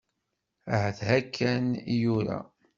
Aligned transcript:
Ahat 0.73 0.99
akken 1.17 1.65
i 1.93 1.95
yura. 2.01 2.39